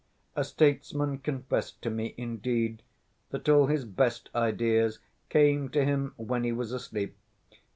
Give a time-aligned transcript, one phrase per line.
[0.35, 2.81] A statesman confessed to me, indeed,
[3.29, 4.97] that all his best ideas
[5.29, 7.15] came to him when he was asleep.